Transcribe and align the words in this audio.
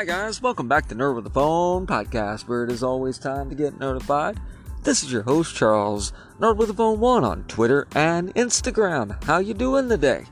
Hi 0.00 0.06
guys, 0.06 0.40
welcome 0.40 0.66
back 0.66 0.88
to 0.88 0.94
Nerd 0.94 1.16
with 1.16 1.24
the 1.24 1.30
Phone 1.30 1.86
podcast, 1.86 2.48
where 2.48 2.64
it 2.64 2.72
is 2.72 2.82
always 2.82 3.18
time 3.18 3.50
to 3.50 3.54
get 3.54 3.78
notified. 3.78 4.40
This 4.82 5.02
is 5.02 5.12
your 5.12 5.24
host 5.24 5.54
Charles, 5.54 6.14
Nerd 6.38 6.56
with 6.56 6.68
the 6.68 6.74
Phone 6.74 7.00
One 7.00 7.22
on 7.22 7.44
Twitter 7.44 7.86
and 7.94 8.34
Instagram. 8.34 9.22
How 9.24 9.40
you 9.40 9.52
doing 9.52 9.90
today? 9.90 10.24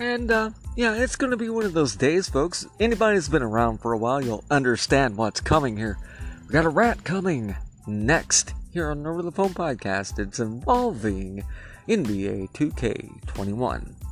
And 0.00 0.30
uh, 0.30 0.50
yeah, 0.76 0.94
it's 0.94 1.14
gonna 1.14 1.36
be 1.36 1.50
one 1.50 1.66
of 1.66 1.74
those 1.74 1.94
days, 1.94 2.30
folks. 2.30 2.66
Anybody 2.80 3.16
who's 3.16 3.28
been 3.28 3.42
around 3.42 3.82
for 3.82 3.92
a 3.92 3.98
while, 3.98 4.24
you'll 4.24 4.44
understand 4.50 5.18
what's 5.18 5.42
coming 5.42 5.76
here. 5.76 5.98
We 6.46 6.52
got 6.54 6.64
a 6.64 6.70
rat 6.70 7.04
coming 7.04 7.54
next 7.86 8.54
here 8.72 8.88
on 8.88 9.02
Nerd 9.02 9.16
with 9.16 9.26
the 9.26 9.32
Phone 9.32 9.52
podcast. 9.52 10.18
It's 10.18 10.40
involving 10.40 11.44
NBA 11.86 12.52
2K21. 12.52 14.07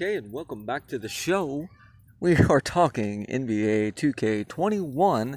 Okay, 0.00 0.14
and 0.14 0.30
welcome 0.30 0.64
back 0.64 0.86
to 0.86 0.96
the 0.96 1.08
show. 1.08 1.68
We 2.20 2.36
are 2.48 2.60
talking 2.60 3.26
NBA 3.26 3.94
2K21 3.94 5.34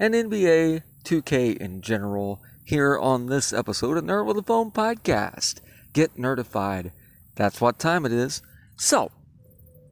and 0.00 0.14
NBA 0.14 0.80
2K 1.04 1.58
in 1.58 1.82
general 1.82 2.40
here 2.64 2.98
on 2.98 3.26
this 3.26 3.52
episode 3.52 3.98
of 3.98 4.04
Nerd 4.04 4.24
with 4.24 4.38
a 4.38 4.42
Phone 4.42 4.70
podcast. 4.70 5.60
Get 5.92 6.16
nerdified. 6.16 6.92
That's 7.34 7.60
what 7.60 7.78
time 7.78 8.06
it 8.06 8.12
is. 8.12 8.40
So, 8.78 9.12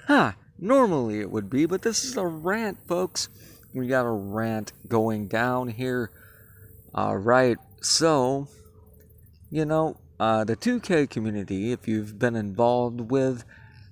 huh, 0.06 0.32
normally 0.60 1.18
it 1.18 1.32
would 1.32 1.50
be, 1.50 1.66
but 1.66 1.82
this 1.82 2.04
is 2.04 2.16
a 2.16 2.24
rant, 2.24 2.78
folks. 2.86 3.28
We 3.74 3.88
got 3.88 4.06
a 4.06 4.12
rant 4.12 4.72
going 4.86 5.26
down 5.26 5.66
here. 5.66 6.12
Alright, 6.94 7.58
so, 7.80 8.46
you 9.50 9.64
know, 9.64 9.96
uh, 10.18 10.44
the 10.44 10.56
2K 10.56 11.08
community, 11.10 11.72
if 11.72 11.88
you've 11.88 12.18
been 12.18 12.36
involved 12.36 13.10
with 13.10 13.44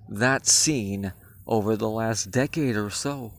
that 0.09 0.47
scene 0.47 1.12
over 1.47 1.77
the 1.77 1.89
last 1.89 2.31
decade 2.31 2.77
or 2.77 2.91
so, 2.91 3.33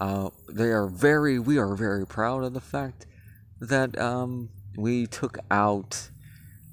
uh, 0.00 0.30
they 0.48 0.68
are 0.68 0.86
very, 0.86 1.38
we 1.38 1.58
are 1.58 1.74
very 1.74 2.06
proud 2.06 2.44
of 2.44 2.54
the 2.54 2.60
fact 2.60 3.06
that 3.60 3.98
um, 3.98 4.48
we 4.76 5.06
took 5.06 5.38
out 5.50 6.10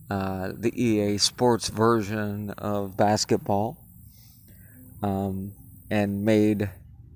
uh, 0.10 0.52
the 0.56 0.72
EA 0.80 1.18
Sports 1.18 1.70
version 1.70 2.52
of 2.52 2.96
basketball 2.96 3.78
um, 5.02 5.54
and 5.90 6.24
made 6.24 6.70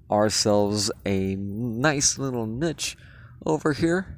ourselves 0.09 0.91
a 1.05 1.35
nice 1.35 2.17
little 2.17 2.47
niche 2.47 2.97
over 3.45 3.73
here 3.73 4.17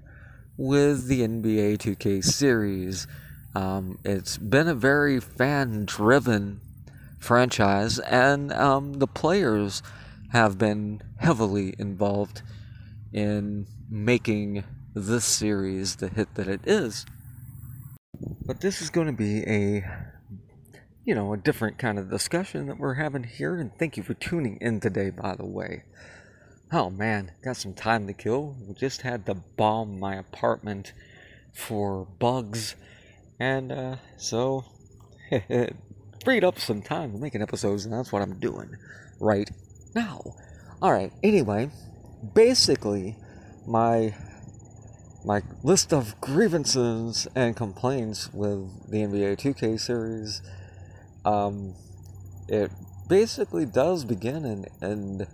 with 0.58 1.08
the 1.08 1.22
NBA 1.22 1.78
2K 1.78 2.24
series. 2.24 3.08
Um, 3.54 4.00
it's 4.06 4.38
been 4.38 4.68
a 4.68 4.76
very 4.76 5.20
fan 5.20 5.86
driven 5.86 6.62
franchise, 7.20 8.00
and 8.00 8.52
um, 8.54 8.94
the 8.94 9.08
players 9.08 9.84
have 10.32 10.58
been 10.58 11.02
heavily 11.18 11.76
involved 11.78 12.42
in 13.12 13.68
making 13.90 14.64
this 14.94 15.26
series 15.26 15.98
the 15.98 16.08
hit 16.08 16.34
that 16.36 16.48
it 16.48 16.62
is. 16.66 17.06
But 18.46 18.62
this 18.62 18.82
is 18.82 18.90
going 18.90 19.08
to 19.08 19.14
be 19.14 19.42
a, 19.42 19.84
you 21.04 21.14
know, 21.14 21.34
a 21.34 21.38
different 21.38 21.78
kind 21.78 22.00
of 22.00 22.10
discussion 22.10 22.68
that 22.68 22.80
we're 22.80 22.94
having 22.94 23.24
here, 23.24 23.60
and 23.60 23.72
thank 23.78 23.98
you 23.98 24.04
for 24.04 24.14
tuning 24.14 24.58
in 24.62 24.80
today, 24.80 25.10
by 25.10 25.36
the 25.36 25.46
way. 25.46 25.84
Oh 26.72 26.90
man, 26.90 27.34
got 27.44 27.58
some 27.58 27.74
time 27.74 28.08
to 28.08 28.14
kill. 28.14 28.56
We 28.66 28.74
just 28.76 29.02
had 29.02 29.26
to 29.26 29.36
bomb 29.36 30.00
my 30.00 30.16
apartment 30.16 30.94
for 31.54 32.06
bugs 32.06 32.76
and 33.40 33.72
uh, 33.72 33.96
so, 34.18 34.66
freed 36.24 36.44
up 36.44 36.60
some 36.60 36.82
time 36.82 37.20
making 37.20 37.42
episodes, 37.42 37.86
and 37.86 37.94
that's 37.94 38.12
what 38.12 38.22
I'm 38.22 38.40
doing 38.40 38.76
right 39.20 39.50
now. 39.96 40.22
Alright, 40.82 41.12
anyway, 41.24 41.70
basically, 42.34 43.16
my 43.68 44.16
my 45.24 45.42
list 45.64 45.94
of 45.94 46.20
grievances 46.20 47.28
and 47.36 47.56
complaints 47.56 48.34
with 48.34 48.90
the 48.90 48.98
NBA 49.00 49.38
2K 49.38 49.80
series, 49.80 50.42
um, 51.26 51.76
it 52.48 52.72
basically 53.08 53.66
does 53.66 54.04
begin 54.04 54.46
and 54.46 54.68
end 54.82 55.28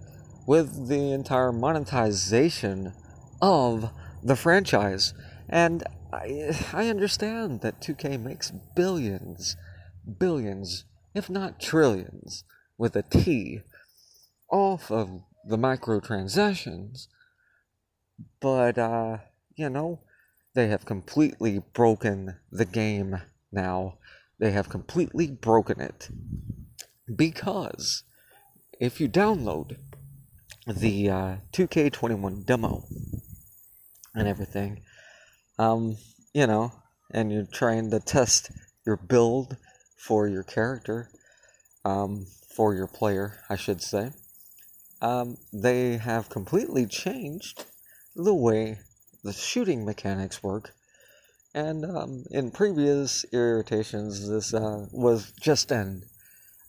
with 0.46 0.90
the 0.90 1.12
entire 1.12 1.52
monetization 1.52 2.94
of 3.42 3.90
the 4.24 4.36
franchise. 4.36 5.14
And 5.48 5.84
I, 6.12 6.58
I 6.74 6.88
understand 6.88 7.62
that 7.62 7.82
2K 7.82 8.22
makes 8.22 8.52
billions, 8.76 9.56
billions, 10.20 10.86
if 11.14 11.30
not 11.30 11.60
trillions, 11.60 12.44
with 12.78 12.96
a 12.96 13.04
T, 13.04 13.62
off 14.50 14.92
of 14.92 15.22
the 15.46 15.58
microtransactions. 15.58 17.08
But, 18.40 18.78
uh, 18.78 19.18
you 19.56 19.70
know, 19.70 20.02
they 20.54 20.68
have 20.68 20.86
completely 20.86 21.62
broken 21.74 22.38
the 22.52 22.66
game 22.66 23.22
now. 23.52 23.98
They 24.40 24.52
have 24.52 24.70
completely 24.70 25.28
broken 25.28 25.82
it. 25.82 26.10
Because 27.14 28.04
if 28.80 29.02
you 29.02 29.10
download 29.10 29.78
the 30.68 31.10
uh, 31.10 31.36
2K21 31.54 32.46
demo 32.46 32.86
and 34.14 34.28
everything, 34.28 34.84
um, 35.58 35.98
you 36.34 36.48
know, 36.48 36.72
and 37.12 37.32
you're 37.32 37.48
trying 37.52 37.90
to 37.92 38.00
test 38.00 38.52
your 38.86 38.98
build 38.98 39.58
for 39.98 40.28
your 40.28 40.44
character, 40.44 41.10
um, 41.84 42.26
for 42.56 42.74
your 42.74 42.88
player, 42.88 43.40
I 43.50 43.56
should 43.56 43.82
say, 43.82 44.12
um, 45.02 45.38
they 45.54 45.98
have 45.98 46.30
completely 46.30 46.86
changed 46.86 47.66
the 48.16 48.34
way 48.34 48.80
the 49.24 49.34
shooting 49.34 49.86
mechanics 49.86 50.42
work. 50.42 50.74
And 51.54 51.86
um, 51.86 52.26
in 52.32 52.52
previous 52.52 53.26
irritations, 53.32 54.30
this 54.30 54.54
uh, 54.54 54.86
was 54.92 55.32
just 55.40 55.72
an 55.72 56.04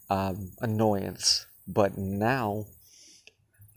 um, 0.08 0.52
annoyance. 0.60 1.46
But 1.66 1.98
now, 1.98 2.64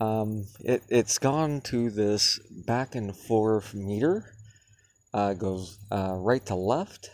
um, 0.00 0.46
it, 0.60 0.82
it's 0.88 1.18
gone 1.18 1.60
to 1.62 1.90
this 1.90 2.40
back 2.66 2.94
and 2.94 3.14
forth 3.14 3.74
meter 3.74 4.34
uh, 5.14 5.34
goes 5.34 5.78
uh, 5.90 6.14
right 6.16 6.44
to 6.46 6.54
left, 6.54 7.10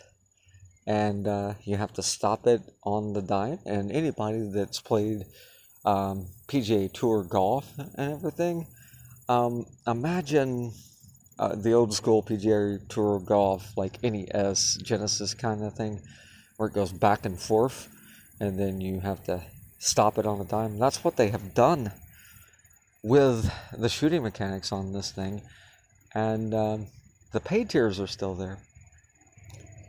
and 0.87 1.27
uh, 1.27 1.53
you 1.63 1.77
have 1.77 1.93
to 1.93 2.03
stop 2.03 2.47
it 2.47 2.61
on 2.83 3.13
the 3.13 3.21
dime. 3.21 3.59
And 3.65 3.91
anybody 3.91 4.49
that's 4.53 4.79
played 4.79 5.25
um, 5.85 6.27
PGA 6.47 6.91
Tour 6.91 7.23
golf 7.23 7.71
and 7.77 8.13
everything, 8.13 8.67
um, 9.27 9.65
imagine 9.85 10.71
uh, 11.37 11.55
the 11.55 11.73
old 11.73 11.93
school 11.93 12.23
PGA 12.23 12.87
Tour 12.89 13.19
golf, 13.19 13.77
like 13.77 14.01
NES 14.03 14.77
Genesis 14.83 15.33
kind 15.33 15.63
of 15.63 15.73
thing, 15.73 16.01
where 16.57 16.69
it 16.69 16.73
goes 16.73 16.91
back 16.91 17.25
and 17.25 17.39
forth, 17.39 17.87
and 18.39 18.59
then 18.59 18.81
you 18.81 18.99
have 19.01 19.23
to 19.25 19.41
stop 19.77 20.17
it 20.17 20.25
on 20.25 20.41
a 20.41 20.45
dime. 20.45 20.79
That's 20.79 21.03
what 21.03 21.15
they 21.15 21.29
have 21.29 21.53
done 21.53 21.91
with 23.01 23.49
the 23.77 23.87
shooting 23.87 24.23
mechanics 24.23 24.71
on 24.71 24.91
this 24.91 25.11
thing, 25.11 25.41
and 26.13 26.53
um, 26.53 26.87
the 27.31 27.39
paid 27.39 27.69
tiers 27.69 27.99
are 27.99 28.07
still 28.07 28.35
there. 28.35 28.59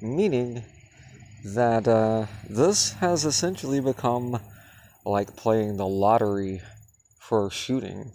Meaning 0.02 0.62
that 1.44 1.88
uh, 1.88 2.26
this 2.48 2.92
has 2.94 3.24
essentially 3.24 3.80
become 3.80 4.40
like 5.04 5.36
playing 5.36 5.76
the 5.76 5.86
lottery 5.86 6.60
for 7.18 7.50
shooting. 7.50 8.12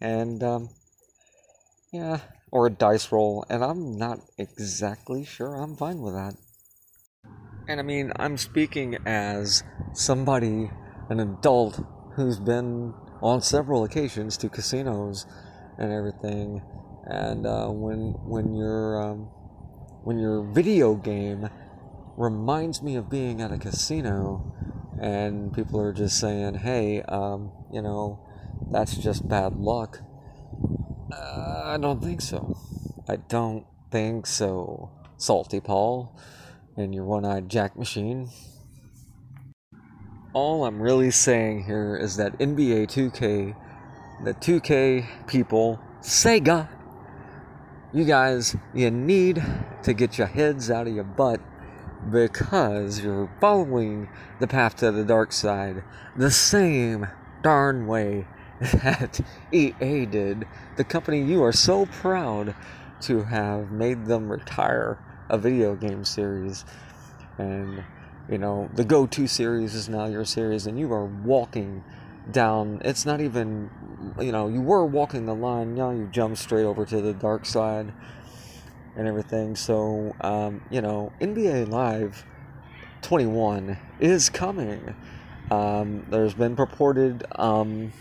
And, 0.00 0.42
um, 0.42 0.68
yeah, 1.92 2.20
or 2.50 2.66
a 2.66 2.70
dice 2.70 3.10
roll, 3.10 3.44
and 3.48 3.64
I'm 3.64 3.96
not 3.96 4.20
exactly 4.36 5.24
sure 5.24 5.54
I'm 5.54 5.76
fine 5.76 6.00
with 6.00 6.14
that. 6.14 6.34
And 7.68 7.80
I 7.80 7.82
mean, 7.82 8.12
I'm 8.16 8.36
speaking 8.36 8.98
as 9.06 9.62
somebody, 9.94 10.70
an 11.08 11.20
adult, 11.20 11.80
who's 12.14 12.38
been 12.38 12.94
on 13.22 13.40
several 13.40 13.84
occasions 13.84 14.36
to 14.38 14.48
casinos 14.48 15.24
and 15.78 15.92
everything, 15.92 16.60
and 17.06 17.46
uh, 17.46 17.68
when 17.68 18.14
when 18.24 18.54
your 18.54 19.02
um, 19.02 19.18
when 20.04 20.18
your 20.18 20.42
video 20.42 20.94
game 20.94 21.48
reminds 22.16 22.82
me 22.82 22.96
of 22.96 23.08
being 23.08 23.40
at 23.40 23.50
a 23.50 23.58
casino 23.58 24.52
and 25.00 25.52
people 25.52 25.80
are 25.80 25.92
just 25.92 26.18
saying 26.18 26.54
hey 26.54 27.02
um, 27.02 27.50
you 27.72 27.82
know 27.82 28.20
that's 28.70 28.96
just 28.96 29.28
bad 29.28 29.56
luck. 29.56 30.00
Uh, 31.12 31.62
i 31.64 31.76
don't 31.78 32.02
think 32.02 32.20
so. 32.20 32.56
I 33.08 33.16
don't 33.16 33.66
think 33.90 34.26
so. 34.26 34.90
Salty 35.16 35.60
paul 35.60 36.18
and 36.76 36.94
your 36.94 37.04
one-eyed 37.04 37.48
jack 37.48 37.76
machine. 37.76 38.30
All 40.32 40.64
i'm 40.64 40.80
really 40.80 41.10
saying 41.10 41.64
here 41.64 41.96
is 41.96 42.16
that 42.16 42.38
nba 42.38 42.86
2k 42.86 43.54
the 44.24 44.34
2k 44.34 45.26
people 45.26 45.78
Sega, 46.02 46.68
you 47.92 48.04
guys, 48.04 48.56
you 48.72 48.90
need 48.90 49.42
to 49.82 49.92
get 49.92 50.16
your 50.16 50.26
heads 50.26 50.70
out 50.70 50.86
of 50.86 50.94
your 50.94 51.04
butt 51.04 51.40
because 52.10 53.00
you're 53.00 53.30
following 53.40 54.08
the 54.40 54.46
path 54.46 54.76
to 54.76 54.90
the 54.90 55.04
dark 55.04 55.32
side 55.32 55.84
the 56.16 56.30
same 56.30 57.06
darn 57.42 57.86
way 57.86 58.26
that 58.60 59.20
EA 59.52 60.06
did, 60.06 60.46
the 60.76 60.84
company 60.84 61.22
you 61.22 61.42
are 61.42 61.52
so 61.52 61.86
proud 61.86 62.54
to 63.00 63.24
have 63.24 63.70
made 63.70 64.06
them 64.06 64.30
retire 64.30 64.98
a 65.28 65.36
video 65.36 65.74
game 65.74 66.04
series. 66.04 66.64
And, 67.38 67.82
you 68.30 68.38
know, 68.38 68.70
the 68.74 68.84
Go 68.84 69.06
To 69.06 69.26
series 69.26 69.74
is 69.74 69.88
now 69.88 70.06
your 70.06 70.24
series, 70.24 70.66
and 70.66 70.78
you 70.78 70.92
are 70.92 71.04
walking 71.04 71.82
down. 72.30 72.80
It's 72.84 73.04
not 73.04 73.20
even, 73.20 73.70
you 74.20 74.32
know, 74.32 74.48
you 74.48 74.60
were 74.60 74.84
walking 74.86 75.26
the 75.26 75.34
line, 75.34 75.74
now 75.74 75.90
you 75.90 76.08
jump 76.10 76.36
straight 76.36 76.64
over 76.64 76.84
to 76.86 77.00
the 77.00 77.12
dark 77.14 77.46
side 77.46 77.92
and 78.96 79.08
everything. 79.08 79.56
So, 79.56 80.14
um, 80.20 80.62
you 80.70 80.80
know, 80.80 81.12
NBA 81.20 81.68
Live 81.68 82.24
21 83.02 83.78
is 84.00 84.28
coming. 84.28 84.94
Um, 85.50 86.06
there's 86.08 86.34
been 86.34 86.56
purported, 86.56 87.24
um, 87.36 87.92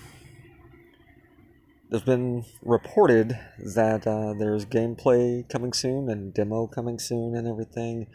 there's 1.89 2.03
been 2.03 2.45
reported 2.62 3.38
that 3.75 4.07
uh, 4.07 4.33
there's 4.39 4.65
gameplay 4.65 5.48
coming 5.50 5.74
soon 5.74 6.09
and 6.09 6.33
demo 6.33 6.68
coming 6.68 7.00
soon 7.00 7.36
and 7.36 7.48
everything. 7.48 8.07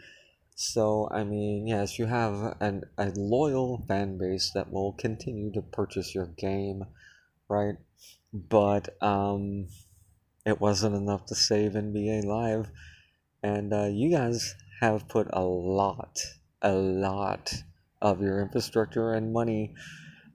So, 0.55 1.07
I 1.11 1.23
mean, 1.23 1.67
yes, 1.67 1.99
you 1.99 2.07
have 2.07 2.57
an, 2.59 2.85
a 2.97 3.11
loyal 3.15 3.83
fan 3.87 4.17
base 4.17 4.49
that 4.55 4.71
will 4.71 4.93
continue 4.93 5.51
to 5.51 5.61
purchase 5.61 6.15
your 6.15 6.25
game, 6.25 6.85
right? 7.49 7.75
But 8.33 9.01
um, 9.01 9.67
it 10.45 10.61
wasn't 10.61 10.95
enough 10.95 11.25
to 11.27 11.35
save 11.35 11.73
NBA 11.73 12.25
Live. 12.25 12.69
And 13.43 13.73
uh, 13.73 13.85
you 13.85 14.11
guys 14.11 14.55
have 14.81 15.07
put 15.07 15.27
a 15.31 15.41
lot, 15.41 16.19
a 16.61 16.73
lot 16.73 17.53
of 18.01 18.21
your 18.21 18.41
infrastructure 18.41 19.13
and 19.13 19.33
money 19.33 19.73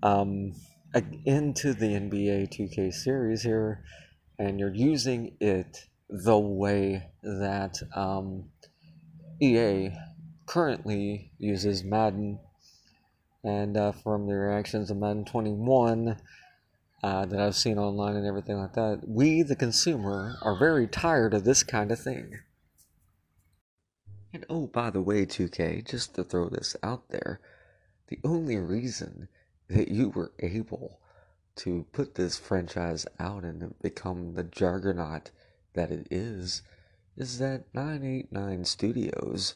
um, 0.03 0.55
into 1.25 1.73
the 1.73 1.87
NBA 1.87 2.49
2K 2.53 2.93
series 2.93 3.43
here, 3.43 3.85
and 4.39 4.59
you're 4.59 4.75
using 4.75 5.37
it 5.41 5.87
the 6.09 6.39
way 6.39 7.11
that 7.23 7.81
um, 7.95 8.45
EA 9.41 9.91
currently 10.47 11.31
uses 11.39 11.85
Madden. 11.85 12.39
And 13.45 13.77
uh, 13.77 13.93
from 13.93 14.27
the 14.27 14.35
reactions 14.35 14.91
of 14.91 14.99
Madden 14.99 15.25
21 15.25 16.17
uh, 17.03 17.27
that 17.27 17.41
I've 17.41 17.57
seen 17.57 17.79
online 17.79 18.17
and 18.17 18.27
everything 18.27 18.59
like 18.59 18.75
that, 18.75 19.01
we, 19.07 19.43
the 19.43 19.57
consumer, 19.57 20.37
are 20.43 20.59
very 20.59 20.87
tired 20.87 21.35
of 21.35 21.45
this 21.45 21.63
kind 21.63 21.91
of 21.91 21.99
thing. 21.99 22.39
And 24.33 24.47
oh, 24.49 24.67
by 24.69 24.91
the 24.91 25.03
way, 25.03 25.27
2K, 25.27 25.87
just 25.89 26.15
to 26.15 26.25
throw 26.25 26.49
this 26.49 26.77
out 26.83 27.09
there, 27.11 27.41
the 28.09 28.19
only 28.25 28.57
reason 28.57 29.29
that 29.69 29.89
you 29.89 30.11
were 30.11 30.33
able 30.39 31.01
to 31.57 31.87
put 31.93 32.15
this 32.15 32.39
franchise 32.39 33.07
out 33.19 33.45
and 33.45 33.75
become 33.83 34.35
the 34.35 34.45
juggernaut 34.45 35.31
that 35.75 35.91
it 35.91 36.07
is 36.11 36.63
is 37.17 37.39
that 37.39 37.65
989 37.75 38.65
Studios 38.65 39.55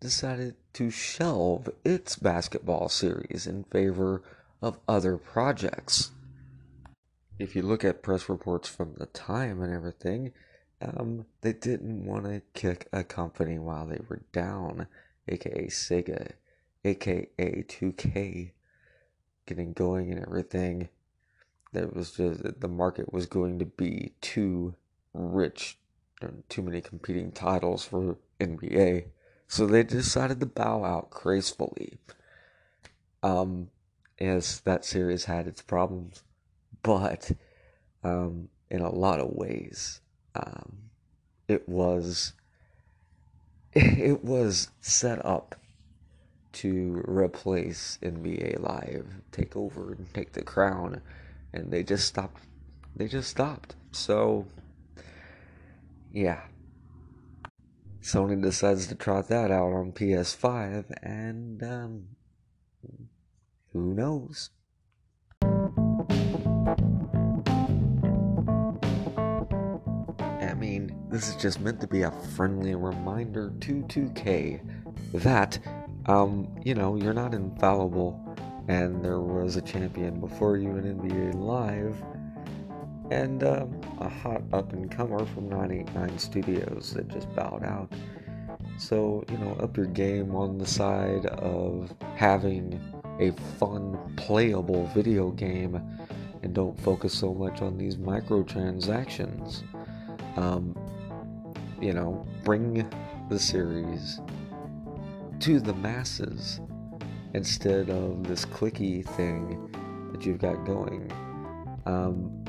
decided 0.00 0.54
to 0.74 0.90
shelve 0.90 1.68
its 1.84 2.16
basketball 2.16 2.88
series 2.88 3.46
in 3.46 3.64
favor 3.64 4.22
of 4.60 4.78
other 4.86 5.16
projects. 5.16 6.10
If 7.38 7.54
you 7.54 7.62
look 7.62 7.84
at 7.84 8.02
press 8.02 8.28
reports 8.28 8.68
from 8.68 8.94
the 8.96 9.06
time 9.06 9.62
and 9.62 9.72
everything, 9.72 10.32
um, 10.82 11.26
they 11.40 11.52
didn't 11.52 12.04
want 12.04 12.24
to 12.24 12.42
kick 12.54 12.88
a 12.92 13.04
company 13.04 13.58
while 13.58 13.86
they 13.86 14.00
were 14.08 14.22
down, 14.32 14.88
aka 15.28 15.66
Sega, 15.68 16.32
aka 16.84 17.28
2K, 17.38 18.50
getting 19.46 19.72
going 19.72 20.10
and 20.10 20.20
everything. 20.20 20.88
That 21.72 21.94
was 21.94 22.12
just 22.12 22.60
the 22.60 22.68
market 22.68 23.12
was 23.12 23.26
going 23.26 23.60
to 23.60 23.66
be 23.66 24.12
too 24.20 24.74
rich, 25.14 25.78
too 26.48 26.62
many 26.62 26.80
competing 26.80 27.30
titles 27.30 27.84
for 27.84 28.16
NBA, 28.40 29.06
so 29.46 29.66
they 29.66 29.84
decided 29.84 30.40
to 30.40 30.46
bow 30.46 30.84
out 30.84 31.10
gracefully. 31.10 31.98
Um, 33.22 33.70
as 34.18 34.60
that 34.60 34.84
series 34.84 35.26
had 35.26 35.46
its 35.46 35.62
problems, 35.62 36.22
but 36.82 37.30
um, 38.04 38.48
in 38.70 38.80
a 38.80 38.90
lot 38.90 39.20
of 39.20 39.30
ways 39.30 40.00
um, 40.34 40.78
it 41.48 41.68
was 41.68 42.34
it 43.72 44.24
was 44.24 44.70
set 44.80 45.24
up 45.24 45.54
to 46.52 47.02
replace 47.06 47.98
NBA 48.02 48.60
Live, 48.60 49.06
take 49.30 49.56
over 49.56 49.92
and 49.92 50.12
take 50.12 50.32
the 50.32 50.42
crown, 50.42 51.00
and 51.52 51.70
they 51.70 51.82
just 51.82 52.06
stopped. 52.06 52.42
They 52.96 53.06
just 53.06 53.30
stopped. 53.30 53.76
So, 53.92 54.46
yeah. 56.12 56.40
Sony 58.02 58.40
decides 58.42 58.86
to 58.86 58.94
trot 58.94 59.28
that 59.28 59.50
out 59.50 59.72
on 59.72 59.92
PS5, 59.92 60.92
and 61.02 61.62
um, 61.62 62.04
who 63.72 63.94
knows? 63.94 64.50
This 71.18 71.30
is 71.30 71.34
just 71.34 71.60
meant 71.60 71.80
to 71.80 71.88
be 71.88 72.02
a 72.02 72.12
friendly 72.36 72.76
reminder 72.76 73.52
to 73.62 73.82
2K 73.82 74.60
that, 75.14 75.58
um, 76.06 76.46
you 76.64 76.76
know, 76.76 76.94
you're 76.94 77.12
not 77.12 77.34
infallible 77.34 78.24
and 78.68 79.04
there 79.04 79.18
was 79.18 79.56
a 79.56 79.60
champion 79.60 80.20
before 80.20 80.58
you 80.58 80.76
in 80.76 80.84
NBA 80.84 81.34
Live 81.34 82.00
and 83.10 83.42
um, 83.42 83.80
a 83.98 84.08
hot 84.08 84.42
up 84.52 84.72
and 84.72 84.92
comer 84.92 85.26
from 85.26 85.48
989 85.48 86.18
Studios 86.20 86.92
that 86.94 87.08
just 87.08 87.34
bowed 87.34 87.64
out. 87.64 87.92
So, 88.78 89.24
you 89.28 89.38
know, 89.38 89.54
up 89.54 89.76
your 89.76 89.86
game 89.86 90.36
on 90.36 90.56
the 90.56 90.66
side 90.66 91.26
of 91.26 91.92
having 92.14 92.80
a 93.18 93.32
fun, 93.58 93.98
playable 94.14 94.86
video 94.94 95.32
game 95.32 95.82
and 96.44 96.54
don't 96.54 96.78
focus 96.78 97.12
so 97.12 97.34
much 97.34 97.60
on 97.60 97.76
these 97.76 97.96
microtransactions. 97.96 99.64
Um, 100.36 100.76
you 101.80 101.92
know, 101.92 102.26
bring 102.44 102.88
the 103.28 103.38
series 103.38 104.20
to 105.40 105.60
the 105.60 105.74
masses 105.74 106.60
instead 107.34 107.90
of 107.90 108.26
this 108.26 108.44
clicky 108.44 109.04
thing 109.04 109.70
that 110.12 110.24
you've 110.24 110.38
got 110.38 110.64
going. 110.64 111.10
Um, 111.86 112.44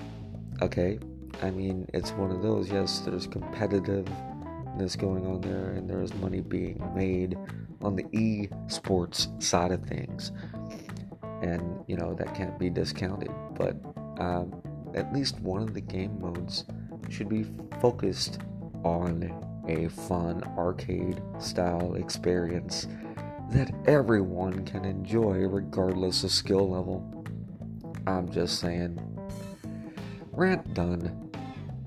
okay, 0.61 0.99
I 1.41 1.51
mean, 1.51 1.87
it's 1.93 2.11
one 2.11 2.31
of 2.31 2.41
those, 2.41 2.71
yes, 2.71 2.99
there's 2.99 3.27
competitiveness 3.27 4.97
going 4.97 5.25
on 5.25 5.41
there, 5.41 5.71
and 5.71 5.89
there's 5.89 6.13
money 6.15 6.41
being 6.41 6.81
made 6.95 7.37
on 7.81 7.95
the 7.95 8.05
e 8.11 8.49
sports 8.67 9.27
side 9.39 9.71
of 9.71 9.83
things. 9.83 10.31
And, 11.41 11.83
you 11.87 11.95
know, 11.95 12.13
that 12.15 12.35
can't 12.35 12.57
be 12.59 12.69
discounted, 12.69 13.31
but 13.53 13.77
um, 14.19 14.61
at 14.95 15.13
least 15.13 15.39
one 15.39 15.61
of 15.61 15.73
the 15.73 15.81
game 15.81 16.19
modes 16.19 16.65
should 17.09 17.29
be 17.29 17.45
focused 17.79 18.39
on 18.83 19.31
a 19.67 19.87
fun 19.89 20.43
arcade 20.57 21.21
style 21.39 21.95
experience 21.95 22.87
that 23.51 23.71
everyone 23.87 24.65
can 24.65 24.85
enjoy 24.85 25.39
regardless 25.47 26.23
of 26.23 26.31
skill 26.31 26.69
level. 26.69 27.25
I'm 28.07 28.29
just 28.29 28.59
saying. 28.59 28.99
Rant 30.31 30.73
done. 30.73 31.31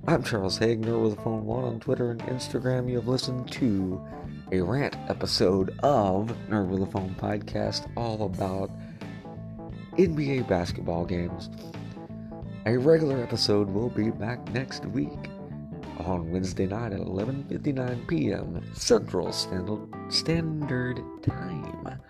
I'm 0.06 0.22
Charles 0.22 0.58
Hagner 0.58 0.98
with 0.98 1.22
phone 1.22 1.44
one 1.44 1.64
on 1.64 1.80
Twitter 1.80 2.10
and 2.10 2.20
Instagram. 2.22 2.88
You 2.88 2.96
have 2.96 3.08
listened 3.08 3.50
to 3.52 4.04
a 4.50 4.60
rant 4.60 4.96
episode 5.08 5.70
of 5.82 6.36
Nerd 6.48 6.68
with 6.68 6.82
a 6.82 6.86
Phone 6.86 7.14
podcast 7.18 7.90
all 7.96 8.24
about 8.24 8.70
NBA 9.96 10.48
basketball 10.48 11.04
games. 11.04 11.48
A 12.66 12.76
regular 12.76 13.22
episode 13.22 13.70
will 13.70 13.88
be 13.88 14.10
back 14.10 14.46
next 14.52 14.84
week 14.86 15.28
on 16.06 16.30
Wednesday 16.30 16.66
night 16.66 16.92
at 16.92 17.00
11:59 17.00 18.08
p.m. 18.08 18.62
Central 18.74 19.32
Standard 20.08 21.00
Time 21.22 22.00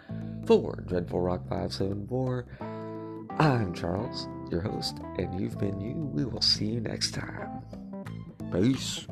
for 0.46 0.82
Dreadful 0.86 1.20
Rock 1.20 1.42
574. 1.48 2.46
I'm 3.38 3.72
Charles, 3.72 4.28
your 4.50 4.60
host, 4.60 4.98
and 5.18 5.40
you've 5.40 5.58
been 5.58 5.80
you. 5.80 5.94
We 5.94 6.24
will 6.24 6.42
see 6.42 6.66
you 6.66 6.80
next 6.80 7.12
time. 7.12 7.62
Peace. 8.52 9.06